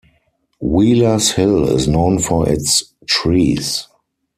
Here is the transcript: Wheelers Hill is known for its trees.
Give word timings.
Wheelers 0.61 1.33
Hill 1.33 1.69
is 1.69 1.87
known 1.87 2.17
for 2.17 2.49
its 2.49 2.95
trees. 3.07 3.87